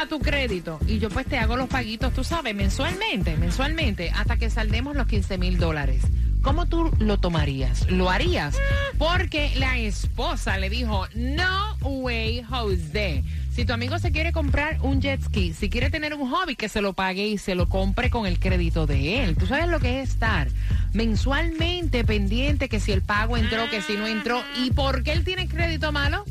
a 0.00 0.06
tu 0.06 0.18
crédito 0.20 0.78
y 0.86 0.98
yo 0.98 1.08
pues 1.08 1.26
te 1.26 1.38
hago 1.38 1.56
los 1.56 1.68
paguitos, 1.68 2.12
tú 2.12 2.24
sabes, 2.24 2.54
mensualmente, 2.54 3.36
mensualmente, 3.36 4.10
hasta 4.10 4.36
que 4.36 4.50
saldemos 4.50 4.96
los 4.96 5.06
15 5.06 5.38
mil 5.38 5.58
dólares. 5.58 6.02
¿Cómo 6.42 6.66
tú 6.66 6.90
lo 6.98 7.18
tomarías? 7.18 7.88
¿Lo 7.88 8.10
harías? 8.10 8.56
Porque 8.98 9.52
la 9.56 9.78
esposa 9.78 10.58
le 10.58 10.70
dijo, 10.70 11.06
no 11.14 11.76
way, 11.82 12.42
Jose. 12.42 13.22
Si 13.54 13.64
tu 13.64 13.72
amigo 13.72 13.98
se 13.98 14.12
quiere 14.12 14.32
comprar 14.32 14.78
un 14.82 15.00
jet 15.00 15.22
ski, 15.22 15.52
si 15.52 15.70
quiere 15.70 15.90
tener 15.90 16.14
un 16.14 16.30
hobby, 16.30 16.56
que 16.56 16.68
se 16.68 16.80
lo 16.80 16.94
pague 16.94 17.26
y 17.26 17.38
se 17.38 17.54
lo 17.54 17.68
compre 17.68 18.10
con 18.10 18.26
el 18.26 18.40
crédito 18.40 18.86
de 18.86 19.22
él. 19.22 19.36
¿Tú 19.36 19.46
sabes 19.46 19.68
lo 19.68 19.78
que 19.78 20.00
es 20.00 20.10
estar 20.10 20.48
mensualmente 20.92 22.04
pendiente 22.04 22.68
que 22.68 22.80
si 22.80 22.92
el 22.92 23.02
pago 23.02 23.36
entró, 23.36 23.68
que 23.70 23.82
si 23.82 23.96
no 23.96 24.06
entró? 24.06 24.42
¿Y 24.64 24.70
por 24.72 25.02
qué 25.02 25.12
él 25.12 25.24
tiene 25.24 25.48
crédito 25.48 25.92
malo? 25.92 26.24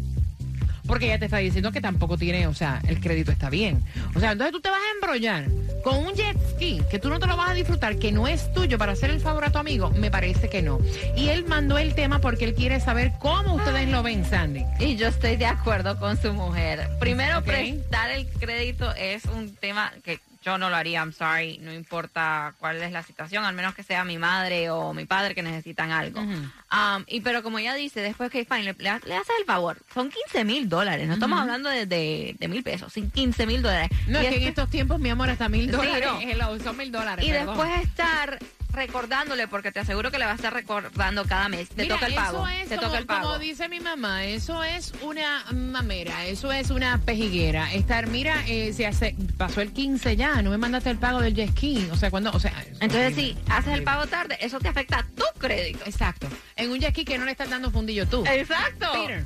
Porque 0.88 1.06
ella 1.06 1.20
te 1.20 1.26
está 1.26 1.38
diciendo 1.38 1.72
que 1.72 1.82
tampoco 1.82 2.18
tiene, 2.18 2.48
o 2.48 2.54
sea, 2.54 2.82
el 2.88 3.00
crédito 3.00 3.32
está 3.32 3.50
bien. 3.50 3.84
O 4.16 4.20
sea, 4.20 4.32
entonces 4.34 4.52
tú 4.52 4.62
te 4.62 4.70
vas 4.70 4.80
a 4.80 4.96
embrollar 4.96 5.46
con 5.84 5.98
un 5.98 6.14
jet 6.14 6.38
ski 6.56 6.82
que 6.90 7.00
tú 7.00 7.10
no 7.10 7.20
te 7.20 7.28
lo 7.28 7.38
vas 7.38 7.50
a 7.52 7.54
disfrutar, 7.54 7.98
que 7.98 8.12
no 8.12 8.28
es 8.28 8.52
tuyo 8.54 8.78
para 8.78 8.92
hacer 8.94 9.10
el 9.10 9.20
favor 9.20 9.46
a 9.46 9.52
tu 9.52 9.58
amigo. 9.58 9.90
Me 9.92 10.12
parece 10.12 10.50
que 10.50 10.62
no. 10.62 10.80
Y 11.16 11.30
él 11.30 11.46
mandó 11.46 11.78
el 11.78 11.96
tema 11.96 12.20
porque 12.20 12.46
él 12.46 12.54
quiere 12.54 12.80
saber 12.80 13.14
cómo 13.20 13.56
ustedes 13.56 13.90
lo 13.90 14.04
ven, 14.04 14.26
Sandy. 14.26 14.64
Y 14.80 14.96
yo 14.96 15.08
estoy 15.08 15.36
de 15.38 15.46
acuerdo 15.46 15.98
con 16.00 16.22
su 16.22 16.34
mujer. 16.34 16.88
Primero, 17.00 17.40
Ok. 17.40 17.46
prestar 17.46 18.12
el 18.12 18.28
crédito 18.28 18.94
es 18.96 19.26
un 19.26 19.56
tema 19.56 19.92
que 20.04 20.20
yo 20.44 20.58
no 20.58 20.70
lo 20.70 20.76
haría, 20.76 21.00
I'm 21.02 21.14
sorry, 21.14 21.60
no 21.60 21.72
importa 21.74 22.56
cuál 22.60 22.82
es 22.82 22.92
la 22.92 23.04
situación, 23.04 23.44
al 23.46 23.54
menos 23.54 23.76
que 23.76 23.84
sea 23.84 24.04
mi 24.04 24.18
madre 24.18 24.70
o 24.72 24.94
mi 24.94 25.06
padre 25.06 25.36
que 25.36 25.44
necesitan 25.44 25.92
algo. 25.92 26.20
Um, 26.22 27.04
y 27.08 27.22
pero 27.22 27.44
como 27.44 27.60
ella 27.60 27.74
dice, 27.76 28.02
después 28.02 28.32
que 28.32 28.44
fine, 28.46 28.64
le, 28.64 28.74
le 28.80 28.90
haces 29.16 29.36
el 29.40 29.46
favor, 29.46 29.78
son 29.94 30.10
15 30.10 30.44
mil 30.46 30.68
dólares, 30.68 31.08
no 31.08 31.14
estamos 31.14 31.40
hablando 31.40 31.70
de, 31.70 31.86
de, 31.86 32.36
de 32.40 32.48
mil 32.48 32.64
pesos, 32.64 32.92
sin 32.94 33.12
15 33.12 33.46
mil 33.46 33.62
dólares. 33.62 33.90
No, 34.08 34.22
Y 34.22 34.26
es 34.26 34.30
que 34.30 34.36
en 34.38 34.42
este- 34.44 34.50
estos 34.50 34.70
tiempos, 34.70 35.00
mi 35.00 35.10
amor, 35.10 35.30
hasta 35.30 35.48
mil 35.48 35.66
Sí, 35.66 35.72
dólares. 35.72 36.06
no. 36.12 36.20
hello, 36.22 36.60
son 36.64 36.76
mil 36.78 36.92
dólares. 36.92 37.24
y 37.26 37.30
perdón. 37.32 37.58
después 37.58 37.82
estar 37.84 38.40
recordándole, 38.72 39.48
porque 39.48 39.72
te 39.72 39.80
aseguro 39.80 40.12
que 40.12 40.20
le 40.20 40.26
va 40.26 40.32
a 40.32 40.36
estar 40.36 40.54
recordando 40.54 41.26
cada 41.26 41.50
mes. 41.50 41.70
Te 41.70 41.84
Mira, 41.84 41.96
toca 41.96 42.08
el 42.08 42.16
pago. 42.16 42.48
Eso 42.48 42.62
es 42.62 42.70
te 42.70 42.76
como, 42.76 42.88
toca 42.88 42.98
el 43.00 43.06
pago. 43.06 43.22
como 43.28 43.40
dice 43.40 43.70
mi 43.70 43.80
mamá, 43.80 44.26
eso 44.26 44.64
es 44.64 44.94
una 45.02 45.44
mamera, 45.52 46.26
eso 46.26 46.52
es 46.52 46.70
una 46.70 46.98
pejiguera. 47.00 47.74
Estar, 47.74 48.08
mira, 48.08 48.44
eh, 48.48 48.74
se 48.74 48.86
hace, 48.88 49.16
pasó 49.38 49.62
el 49.62 49.74
15 49.74 50.16
ya, 50.16 50.42
no 50.42 50.50
me 50.52 50.58
mandaste 50.58 50.90
el 50.90 50.98
pago 50.98 51.20
del 51.22 51.34
jet 51.34 51.52
ski. 51.52 51.88
O 51.92 51.96
sea, 51.96 52.10
cuando, 52.12 52.32
o 52.32 52.40
sea. 52.40 52.54
Entonces, 52.80 53.16
si 53.16 53.38
haces 53.50 53.74
el 53.74 53.84
pago 53.84 54.08
tarde, 54.08 54.38
eso 54.42 54.60
te 54.60 54.68
afecta 54.70 55.00
a 55.00 55.04
tu 55.04 55.26
crédito. 55.38 55.84
Exacto. 55.86 56.28
En 56.56 56.72
un 56.72 56.80
jet 56.80 56.92
ski 56.92 57.06
que 57.06 57.18
no 57.18 57.26
le 57.26 57.32
estás 57.32 57.50
dando 57.50 57.72
fundillo 57.72 58.08
tú. 58.08 58.24
Exacto. 58.26 58.88
Peter. 58.94 59.24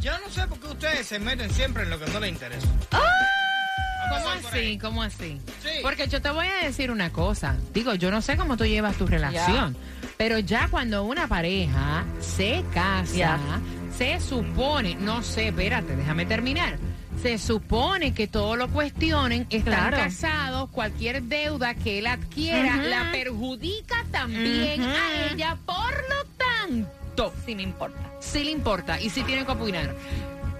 Yo 0.00 0.12
no 0.18 0.28
sé 0.28 0.46
por 0.46 0.60
qué 0.60 0.66
ustedes 0.66 1.06
se 1.06 1.18
meten 1.18 1.50
siempre 1.50 1.84
en 1.84 1.90
lo 1.90 1.98
que 1.98 2.10
no 2.10 2.20
les 2.20 2.30
interesa. 2.30 2.68
¿Cómo 4.10 4.28
así? 4.30 4.78
¿Cómo 4.78 5.02
así? 5.02 5.40
Sí. 5.62 5.68
Porque 5.82 6.06
yo 6.08 6.20
te 6.22 6.30
voy 6.30 6.46
a 6.46 6.64
decir 6.64 6.90
una 6.90 7.10
cosa. 7.10 7.56
Digo, 7.72 7.94
yo 7.94 8.10
no 8.10 8.20
sé 8.22 8.36
cómo 8.36 8.56
tú 8.56 8.64
llevas 8.64 8.96
tu 8.96 9.06
relación, 9.06 9.76
pero 10.16 10.38
ya 10.38 10.68
cuando 10.68 11.04
una 11.04 11.26
pareja 11.26 12.04
se 12.20 12.64
casa, 12.72 13.38
se 13.96 14.20
supone, 14.20 14.94
no 14.96 15.22
sé, 15.22 15.48
espérate, 15.48 15.96
déjame 15.96 16.26
terminar. 16.26 16.76
Se 17.22 17.38
supone 17.38 18.12
que 18.12 18.26
todo 18.26 18.56
lo 18.56 18.68
cuestionen, 18.68 19.46
están 19.48 19.88
Claro. 19.90 19.96
casados, 19.96 20.68
cualquier 20.70 21.22
deuda 21.22 21.74
que 21.74 22.00
él 22.00 22.06
adquiera 22.08 22.76
la 22.76 23.10
perjudica 23.12 24.04
también 24.10 24.82
a 24.82 25.30
ella, 25.32 25.56
por 25.64 25.76
lo 25.94 26.24
tanto, 26.36 27.32
Sí 27.46 27.54
me 27.54 27.62
importa. 27.62 27.98
sí 28.20 28.42
le 28.44 28.50
importa 28.50 29.00
y 29.00 29.08
sí 29.10 29.22
tiene 29.22 29.46
que 29.46 29.52
opinar. 29.52 29.94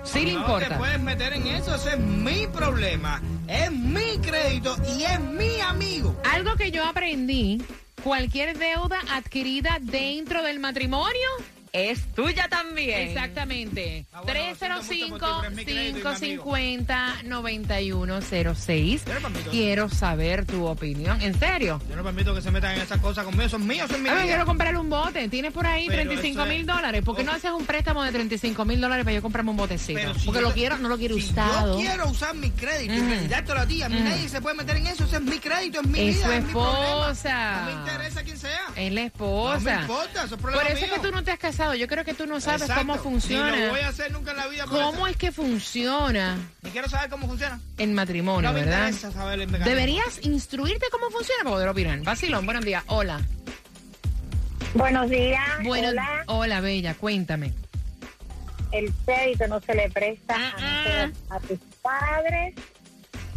Sí 0.05 0.27
le 0.27 0.35
No 0.35 0.59
te 0.59 0.71
puedes 0.77 1.01
meter 1.01 1.33
en 1.33 1.47
eso, 1.47 1.75
ese 1.75 1.91
es 1.91 1.99
mi 1.99 2.47
problema. 2.47 3.21
Es 3.49 3.71
mi 3.71 4.19
crédito 4.19 4.77
y 4.97 5.03
es 5.05 5.21
mi 5.21 5.61
amigo. 5.61 6.15
Algo 6.33 6.55
que 6.57 6.71
yo 6.71 6.85
aprendí, 6.85 7.63
cualquier 8.03 8.57
deuda 8.59 9.01
adquirida 9.11 9.79
dentro 9.81 10.43
del 10.43 10.61
matrimonio, 10.61 11.29
Es 11.75 12.07
tuya 12.15 12.47
también. 12.49 13.09
exactamente. 13.09 14.07
Ah, 14.13 14.21
bueno, 14.23 14.41
lo 14.77 14.83
siento 14.85 15.09
mucho 15.09 15.27
por 15.27 15.43
ti, 15.43 15.45
pero 15.45 15.51
es 15.51 15.57
mi 15.57 15.65
crédito 15.65 15.99
y 15.99 16.03
mi 16.03 16.09
amigo. 16.09 16.55
305-550-9106. 16.55 19.05
Yo 19.05 19.15
no 19.15 19.21
permito 19.21 19.41
eso. 19.41 19.51
Quiero 19.51 19.89
saber 19.89 20.47
tu 20.47 20.67
opinión. 20.67 21.21
¿En 21.21 21.37
serio? 21.37 21.83
Yo 21.91 21.97
no 21.97 22.05
permito 22.05 22.33
que 22.33 22.43
se 22.43 22.53
metan 22.53 22.77
en 22.77 22.83
esas 22.83 23.01
cosas 23.01 23.25
conmigo, 23.25 23.49
son 23.49 23.67
míos, 23.67 23.91
son 23.91 24.01
mi 24.05 24.09
A 24.09 24.13
ver, 24.15 24.23
vida. 24.23 24.35
quiero 24.35 24.47
comprarle 24.47 24.79
un 24.79 24.89
bote. 24.89 25.29
Tienes 25.29 25.53
por 25.53 25.67
ahí 25.67 25.87
Pero 25.89 26.03
35 26.03 26.43
eso 26.43 26.49
mil 26.49 26.61
es- 26.61 26.67
dólares. 26.69 27.03
¿Por 27.05 27.17
qué 27.17 27.25
no 27.25 27.33
haces 27.33 27.51
un 27.51 27.67
préstamo 27.67 28.05
de 28.05 28.13
35 28.13 28.65
mil 28.65 28.81
dólares 28.81 29.05
para 29.05 29.17
yo 29.17 29.23
comprarme 29.23 29.51
un 29.51 29.57
botecito? 29.57 30.15
Si 30.15 30.27
Porque 30.27 30.41
yo 30.41 30.43
lo 30.43 30.49
te- 30.51 30.55
quiero, 30.61 30.79
no 30.79 30.89
lo 30.89 30.97
quiero 30.97 31.17
si 31.17 31.23
usado. 31.31 31.81
Yo 31.81 31.89
quiero 31.89 32.07
usar 32.09 32.37
mi 32.37 32.53
crédito 32.53 32.95
Mm. 32.95 33.25
y 33.25 33.29
dártelo 33.29 33.61
a 33.61 33.67
ti. 33.67 33.83
A 33.83 33.89
mí 33.89 33.99
Mm. 33.99 34.05
nadie 34.05 34.29
se 34.29 34.41
puede 34.41 34.55
meter 34.57 34.77
en 34.77 34.87
eso. 34.87 35.03
Ese 35.05 35.17
es 35.17 35.23
mi 35.23 35.41
crédito, 35.41 35.81
es 35.81 35.87
mi 35.89 35.99
Es 35.99 36.15
vida, 36.17 36.27
su 36.27 36.33
es 36.33 36.45
mi 36.45 36.53
problema. 36.53 36.79
esposa. 37.11 37.61
No 37.61 37.67
me 37.67 37.73
interesa 37.73 38.23
quién 38.23 38.39
sea. 38.39 38.61
Es 38.77 38.93
la 38.93 39.03
esposa. 39.03 39.59
No 39.59 39.65
me 39.77 39.81
importa, 39.83 40.25
eso 40.25 40.35
es 40.37 40.41
problema 40.41 40.63
Por 40.63 40.71
eso 40.73 40.85
es 40.85 40.91
mío. 40.93 41.01
que 41.03 41.09
tú 41.09 41.13
no 41.13 41.25
te 41.25 41.33
has 41.33 41.39
casado. 41.41 41.64
Yo 41.73 41.87
creo 41.89 42.05
que 42.05 42.15
tú 42.15 42.27
no 42.27 42.41
sabes 42.41 42.63
Exacto. 42.63 42.83
cómo 42.87 42.99
funciona. 42.99 43.53
Ni 43.57 43.63
lo 43.63 43.71
voy 43.71 43.81
a 43.81 43.89
hacer 43.89 44.13
nunca 44.13 44.33
en 44.33 44.37
la 44.37 44.47
vida. 44.49 44.65
por 44.67 44.73
¿Cómo 44.79 45.07
eso. 45.07 45.07
es 45.07 45.17
que 45.17 45.33
funciona 45.33 46.37
Ni 46.63 46.71
quiero 46.71 46.89
saber 46.89 47.09
cómo 47.11 47.27
funciona. 47.27 47.61
el 47.79 47.91
matrimonio, 47.93 48.51
No 48.51 48.55
me 48.55 48.65
verdad? 48.65 48.89
interesa 48.89 49.13
saber 49.13 49.41
el 49.41 49.47
mecanismo. 49.47 49.71
Deberías 49.71 50.19
instruirte 50.25 50.87
cómo 50.91 51.11
funciona 51.11 51.43
para 51.45 51.55
poder 51.55 51.69
opinar. 51.69 51.99
Vacilón, 52.01 52.45
buenos 52.45 52.65
días. 52.65 52.83
Hola. 52.89 53.21
Buenos 54.75 55.09
días. 55.09 55.41
Bueno, 55.63 55.89
Hola. 55.91 56.25
hola, 56.27 56.61
Bella, 56.61 56.95
cuéntame. 56.95 57.53
El 58.73 58.93
crédito 59.07 59.47
no 59.47 59.61
se 59.61 59.75
le 59.75 59.89
presta 59.91 60.35
Ah, 60.37 60.53
a, 60.59 61.07
nosotros, 61.07 61.31
a 61.31 61.41
tus 61.47 61.59
padres 61.81 62.55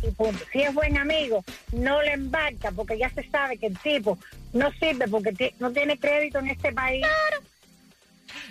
y 0.02 0.12
punto. 0.12 0.44
Si 0.52 0.62
es 0.64 0.74
buen 0.74 0.98
amigo, 0.98 1.44
no 1.74 2.02
le 2.02 2.14
embarca 2.14 2.72
porque 2.72 2.98
ya 2.98 3.10
se 3.12 3.28
sabe 3.30 3.58
que 3.58 3.68
el 3.68 3.78
tipo 3.78 4.18
no 4.54 4.72
sirve 4.80 5.08
porque 5.08 5.54
no 5.60 5.72
tiene 5.72 6.00
crédito 6.00 6.40
en 6.40 6.48
este 6.48 6.72
país. 6.72 7.06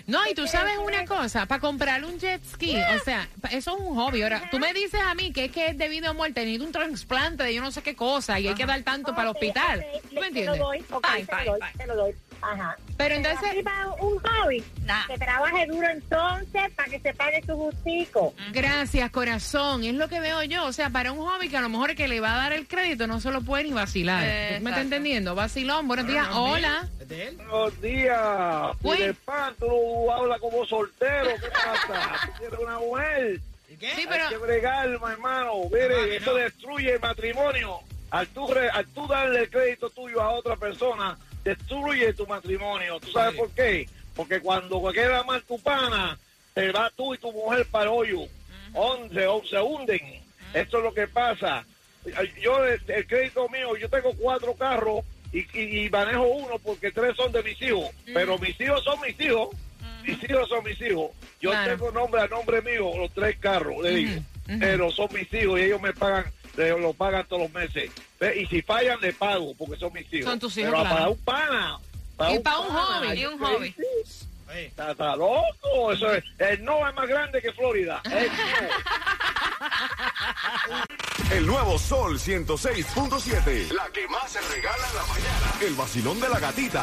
No, 0.07 0.19
y 0.25 0.33
tú 0.33 0.47
sabes 0.47 0.77
una 0.77 1.05
cosa, 1.05 1.45
para 1.47 1.59
comprar 1.59 2.03
un 2.05 2.17
jet 2.17 2.41
ski, 2.45 2.75
o 2.97 3.03
sea, 3.03 3.27
eso 3.51 3.75
es 3.75 3.79
un 3.81 3.93
hobby. 3.95 4.21
Ahora, 4.23 4.41
tú 4.49 4.57
me 4.57 4.73
dices 4.73 5.01
a 5.05 5.13
mí 5.15 5.33
que 5.33 5.45
es 5.45 5.51
que 5.51 5.67
es 5.67 5.77
debido 5.77 6.09
a 6.09 6.13
muerte, 6.13 6.39
necesito 6.45 6.63
un 6.65 6.71
trasplante 6.71 7.43
de 7.43 7.53
yo 7.53 7.61
no 7.61 7.71
sé 7.71 7.81
qué 7.81 7.93
cosa 7.95 8.39
y 8.39 8.47
hay 8.47 8.55
que 8.55 8.65
dar 8.65 8.81
tanto 8.83 9.11
para 9.11 9.23
el 9.23 9.35
hospital. 9.35 9.79
ok, 9.85 10.01
¿Tú 10.09 10.15
me 10.15 10.21
le- 10.21 10.31
te 10.31 10.45
lo 10.45 10.53
entiendes? 10.53 10.59
doy, 10.59 10.85
ok, 10.91 11.07
Bye, 11.13 11.25
te 11.25 11.35
lo 11.45 11.51
doy, 11.51 11.59
bye. 11.59 11.71
te 11.77 11.87
lo 11.87 11.95
doy. 11.97 12.11
Ajá. 12.41 12.77
Pero 12.97 13.15
entonces... 13.15 13.63
Para 13.63 13.87
un 14.01 14.19
hobby, 14.19 14.63
que 15.07 15.17
trabaje 15.17 15.65
duro 15.65 15.89
entonces 15.89 16.71
para 16.75 16.89
que 16.89 16.99
se 16.99 17.13
pague 17.13 17.41
su 17.45 17.53
gustico. 17.55 18.33
Gracias, 18.53 19.09
corazón. 19.11 19.83
Es 19.83 19.93
lo 19.95 20.07
que 20.07 20.19
veo 20.19 20.41
yo. 20.43 20.65
O 20.65 20.71
sea, 20.71 20.89
para 20.91 21.11
un 21.11 21.19
hobby 21.19 21.49
que 21.49 21.57
a 21.57 21.61
lo 21.61 21.69
mejor 21.69 21.89
el 21.89 21.95
que 21.97 22.07
le 22.07 22.19
va 22.21 22.35
a 22.35 22.37
dar 22.37 22.53
el 22.53 22.67
crédito 22.67 23.07
no 23.07 23.19
se 23.19 23.31
lo 23.31 23.41
puede 23.41 23.63
ni 23.65 23.71
vacilar. 23.73 24.21
¿Tú 24.21 24.25
¿Me 24.27 24.45
Exacto. 24.45 24.69
estás 24.69 24.81
entendiendo? 24.83 25.35
Vacilón, 25.35 25.87
buenos 25.87 26.07
días. 26.07 26.27
Hola. 26.31 26.87
¿Es 27.07 27.09
de 27.09 27.27
él? 27.27 27.37
Buenos 27.37 27.81
días. 27.81 28.71
Uy. 28.83 28.97
Peter 28.97 29.15
Pan, 29.25 29.55
tú 29.59 30.11
hablas 30.11 30.39
como 30.39 30.65
soltero. 30.65 31.29
¿Qué 31.39 31.49
pasa? 31.49 32.19
¿Tú 32.25 32.31
quieres 32.39 32.59
una 32.59 32.79
mujer? 32.79 33.39
¿Y 33.69 33.75
qué? 33.77 33.89
Sí, 33.95 34.01
Hay 34.01 34.07
pero... 34.07 34.29
que 34.29 34.37
bregar, 34.37 34.89
hermano. 34.89 35.45
No, 35.45 35.63
Mire, 35.71 35.87
que 36.09 36.15
eso 36.17 36.31
no. 36.31 36.37
destruye 36.37 36.93
el 36.93 36.99
matrimonio. 36.99 37.79
Al 38.09 38.27
tú, 38.27 38.47
al 38.73 38.85
tú 38.87 39.07
darle 39.07 39.41
el 39.41 39.49
crédito 39.49 39.89
tuyo 39.89 40.21
a 40.21 40.29
otra 40.31 40.55
persona, 40.55 41.17
destruye 41.43 42.13
tu 42.13 42.25
matrimonio. 42.27 42.99
¿Tú 42.99 43.11
sabes 43.11 43.33
Sí. 43.33 43.37
por 43.39 43.51
qué? 43.51 43.89
Porque 44.15 44.39
cuando 44.39 44.81
queda 44.91 45.23
mal 45.23 45.41
tu 45.43 45.59
pana, 45.61 46.17
te 46.53 46.71
va 46.71 46.89
tú 46.95 47.13
y 47.13 47.17
tu 47.17 47.31
mujer 47.31 47.65
para 47.69 47.85
el 47.85 47.89
hoyo. 47.89 48.19
Once, 48.73 49.27
o 49.27 49.41
se 49.45 49.59
hunden. 49.61 50.21
Esto 50.53 50.77
es 50.79 50.83
lo 50.83 50.93
que 50.93 51.07
pasa. 51.07 51.65
Yo, 52.41 52.63
el, 52.65 52.81
el 52.87 53.07
crédito 53.07 53.47
mío, 53.49 53.75
yo 53.75 53.89
tengo 53.89 54.13
cuatro 54.13 54.53
carros 54.55 55.03
y, 55.39 55.59
y- 55.59 55.85
y 55.85 55.89
manejo 55.89 56.23
uno 56.23 56.57
porque 56.59 56.91
tres 56.91 57.15
son 57.15 57.31
de 57.31 57.43
mis 57.43 57.61
hijos. 57.61 57.89
Pero 58.13 58.37
mis 58.37 58.59
hijos 58.59 58.83
son 58.83 58.99
mis 59.01 59.19
hijos. 59.19 59.49
Mis 60.03 60.23
hijos 60.29 60.47
son 60.49 60.63
mis 60.63 60.79
hijos. 60.81 61.11
Yo 61.41 61.49
Claro. 61.51 61.71
tengo 61.73 61.91
nombre 61.91 62.21
a 62.21 62.27
nombre 62.27 62.61
mío, 62.61 62.91
los 62.97 63.11
tres 63.13 63.37
carros, 63.39 63.81
le 63.83 63.89
digo. 63.91 64.21
Pero 64.59 64.89
son 64.91 65.07
mis 65.13 65.31
hijos 65.33 65.59
y 65.59 65.63
ellos 65.63 65.81
me 65.81 65.91
pagan, 65.93 66.31
lo 66.55 66.93
pagan 66.93 67.25
todos 67.27 67.43
los 67.43 67.51
meses. 67.51 67.91
Y 68.35 68.45
si 68.45 68.61
fallan, 68.61 68.99
le 69.01 69.11
pago 69.13 69.53
porque 69.57 69.75
son 69.77 69.91
mis 69.93 70.11
hijos. 70.13 70.29
Son 70.29 70.39
tus 70.39 70.57
hijos, 70.57 70.71
Pero 70.71 70.81
claro. 70.83 70.95
para 70.95 71.09
un 71.09 71.17
pana. 71.23 71.79
Para 72.15 72.33
Y 72.33 72.39
para 72.39 72.59
un 72.59 72.67
pana, 72.67 72.79
hobby. 73.09 73.19
Y 73.21 73.25
un 73.25 73.39
hobby. 73.39 73.75
Está 74.55 75.15
loco. 75.17 75.91
Eso 75.91 76.13
es, 76.13 76.23
el 76.39 76.63
no 76.63 76.87
es 76.87 76.95
más 76.95 77.07
grande 77.07 77.41
que 77.41 77.51
Florida. 77.51 78.01
El 78.05 78.27
no. 78.27 78.33
El 81.31 81.45
nuevo 81.45 81.77
Sol 81.77 82.19
106.7. 82.19 83.71
La 83.71 83.89
que 83.89 84.07
más 84.07 84.31
se 84.31 84.39
regala 84.41 84.87
en 84.89 84.95
la 84.95 85.05
mañana. 85.05 85.53
El 85.61 85.75
vacilón 85.75 86.19
de 86.19 86.29
la 86.29 86.39
gatita. 86.39 86.75